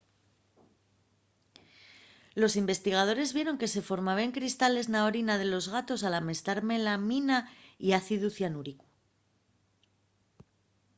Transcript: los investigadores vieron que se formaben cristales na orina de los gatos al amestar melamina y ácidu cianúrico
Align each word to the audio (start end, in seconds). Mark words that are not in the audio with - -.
los 2.41 2.53
investigadores 2.63 3.29
vieron 3.37 3.59
que 3.59 3.71
se 3.73 3.85
formaben 3.89 4.35
cristales 4.37 4.85
na 4.93 4.99
orina 5.09 5.35
de 5.37 5.47
los 5.53 5.65
gatos 5.75 5.99
al 6.07 6.15
amestar 6.21 6.57
melamina 6.69 7.37
y 7.85 7.87
ácidu 7.99 8.27
cianúrico 8.37 8.85